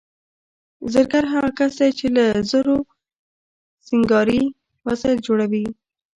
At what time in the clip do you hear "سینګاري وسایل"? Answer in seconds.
3.85-5.19